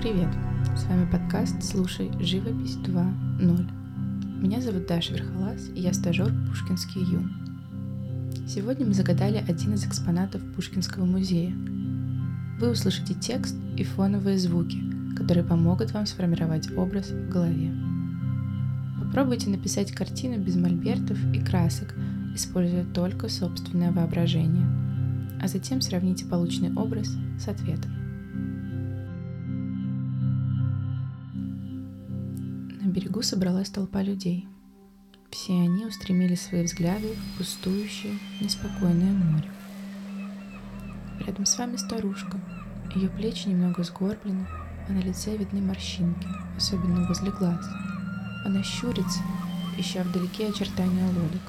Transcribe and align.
Привет! 0.00 0.30
С 0.78 0.84
вами 0.84 1.04
подкаст 1.12 1.62
«Слушай 1.62 2.10
живопись 2.20 2.78
2.0». 2.86 4.40
Меня 4.40 4.62
зовут 4.62 4.86
Даша 4.86 5.12
Верхолаз, 5.12 5.68
и 5.74 5.80
я 5.82 5.92
стажер 5.92 6.32
Пушкинский 6.48 7.02
ЮН. 7.02 7.30
Сегодня 8.48 8.86
мы 8.86 8.94
загадали 8.94 9.44
один 9.46 9.74
из 9.74 9.84
экспонатов 9.84 10.40
Пушкинского 10.54 11.04
музея. 11.04 11.52
Вы 12.58 12.70
услышите 12.70 13.12
текст 13.12 13.54
и 13.76 13.84
фоновые 13.84 14.38
звуки, 14.38 14.78
которые 15.18 15.44
помогут 15.44 15.92
вам 15.92 16.06
сформировать 16.06 16.74
образ 16.78 17.10
в 17.10 17.28
голове. 17.28 17.70
Попробуйте 19.04 19.50
написать 19.50 19.92
картину 19.92 20.42
без 20.42 20.56
мольбертов 20.56 21.18
и 21.34 21.44
красок, 21.44 21.94
используя 22.34 22.86
только 22.86 23.28
собственное 23.28 23.92
воображение, 23.92 24.66
а 25.42 25.46
затем 25.46 25.82
сравните 25.82 26.24
полученный 26.24 26.72
образ 26.72 27.14
с 27.38 27.48
ответом. 27.48 27.99
Берегу 32.90 33.22
собралась 33.22 33.70
толпа 33.70 34.02
людей. 34.02 34.48
Все 35.30 35.52
они 35.52 35.86
устремили 35.86 36.34
свои 36.34 36.64
взгляды 36.64 37.14
в 37.14 37.38
пустующее, 37.38 38.18
неспокойное 38.40 39.12
море. 39.12 39.50
Рядом 41.24 41.46
с 41.46 41.56
вами 41.56 41.76
старушка. 41.76 42.38
Ее 42.94 43.08
плечи 43.08 43.48
немного 43.48 43.84
сгорблены, 43.84 44.46
а 44.88 44.92
на 44.92 44.98
лице 44.98 45.36
видны 45.36 45.60
морщинки, 45.60 46.26
особенно 46.56 47.06
возле 47.06 47.30
глаз. 47.30 47.64
Она 48.44 48.62
щурится, 48.64 49.20
ища 49.78 50.02
вдалеке 50.02 50.48
очертания 50.48 51.06
лодок. 51.06 51.42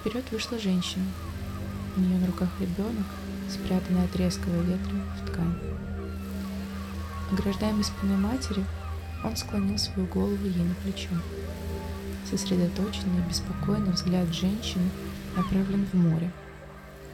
Вперед 0.00 0.24
вышла 0.32 0.58
женщина. 0.58 1.04
У 1.96 2.00
нее 2.00 2.18
на 2.18 2.26
руках 2.26 2.48
ребенок, 2.58 3.06
спрятанный 3.50 4.04
от 4.04 4.16
резкого 4.16 4.62
ветра 4.62 4.96
в 5.16 5.30
ткань. 5.30 5.58
Ограждаемый 7.30 7.84
спиной 7.84 8.16
матери, 8.16 8.64
он 9.24 9.36
склонил 9.36 9.78
свою 9.78 10.06
голову 10.08 10.44
ей 10.44 10.64
на 10.64 10.74
плечо. 10.74 11.10
Сосредоточенный 12.30 13.22
беспокойный 13.28 13.92
взгляд 13.92 14.28
женщины 14.32 14.88
направлен 15.36 15.86
в 15.86 15.94
море. 15.94 16.30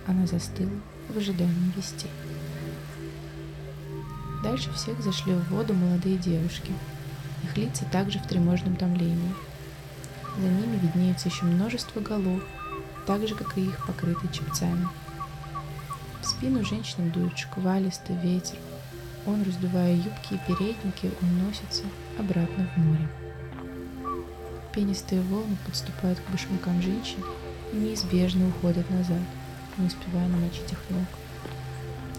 Она 0.07 0.27
застыла 0.27 0.71
в 1.09 1.17
ожидании 1.17 1.73
вестей. 1.77 2.11
Дальше 4.43 4.73
всех 4.73 5.01
зашли 5.03 5.35
в 5.35 5.51
воду 5.51 5.75
молодые 5.75 6.17
девушки. 6.17 6.73
Их 7.45 7.57
лица 7.57 7.85
также 7.87 8.19
в 8.19 8.27
тревожном 8.27 8.77
томлении. 8.77 9.35
За 10.37 10.47
ними 10.47 10.79
виднеется 10.79 11.29
еще 11.29 11.45
множество 11.45 12.01
голов, 12.01 12.43
так 13.07 13.27
же, 13.27 13.35
как 13.35 13.59
и 13.59 13.67
их 13.67 13.87
покрытые 13.87 14.33
чепцами. 14.33 14.87
В 16.23 16.27
спину 16.27 16.65
женщинам 16.65 17.11
дует 17.11 17.37
шквалистый 17.37 18.17
ветер, 18.17 18.57
он, 19.29 19.43
раздувая 19.43 19.95
юбки 19.95 20.35
и 20.35 20.41
передники, 20.47 21.11
уносится 21.21 21.85
обратно 22.19 22.69
в 22.75 22.79
море. 22.79 23.09
Пенистые 24.75 25.21
волны 25.23 25.57
подступают 25.67 26.19
к 26.21 26.31
башмакам 26.31 26.81
женщин 26.81 27.23
и 27.73 27.77
неизбежно 27.77 28.49
уходят 28.49 28.89
назад, 28.91 29.21
не 29.77 29.87
успевая 29.87 30.29
намочить 30.29 30.73
их 30.73 30.79
ног. 30.91 31.07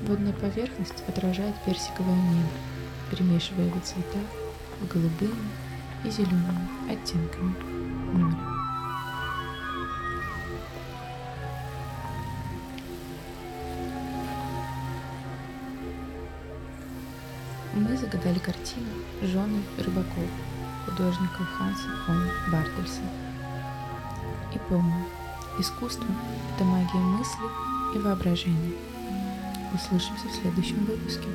Водная 0.08 0.34
поверхность 0.34 1.04
отражает 1.08 1.56
персиковое 1.66 2.16
небо, 2.16 2.50
перемешивая 3.12 3.66
его 3.66 3.80
цвета 3.82 4.20
голубыми 4.94 5.50
и 6.06 6.10
зелеными 6.10 6.70
оттенками 6.90 7.56
Мы 17.80 17.96
загадали 17.96 18.40
картину 18.40 18.88
«Жены 19.22 19.64
рыбаков» 19.78 20.30
художника 20.86 21.46
Ханса 21.46 21.88
фон 22.06 22.28
Бартельса. 22.52 23.00
И 24.54 24.60
помню, 24.68 25.06
искусство– 25.58 26.06
это 26.56 26.66
магия 26.66 27.00
мысли 27.00 27.46
и 27.96 28.00
воображения. 28.00 28.74
Услышимся 29.74 30.28
в 30.28 30.42
следующем 30.42 30.84
выпуске. 30.84 31.30